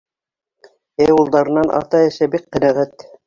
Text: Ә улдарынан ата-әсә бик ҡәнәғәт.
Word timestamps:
Ә 1.07 1.07
улдарынан 1.17 1.71
ата-әсә 1.81 2.31
бик 2.37 2.49
ҡәнәғәт. 2.57 3.09